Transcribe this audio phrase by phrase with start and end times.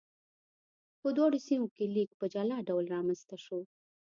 [1.01, 3.59] په دواړو سیمو کې لیک په جلا ډول رامنځته شو.